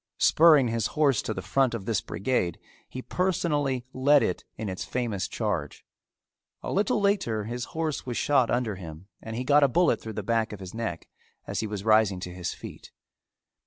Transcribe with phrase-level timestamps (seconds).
[0.17, 2.57] Spurring his horse to the front of this brigade,
[2.89, 5.85] he personally led it in its famous charge.
[6.63, 10.13] A little later his horse was shot under him and he got a bullet through
[10.13, 11.07] the back of his neck
[11.45, 12.91] as he was rising to his feet.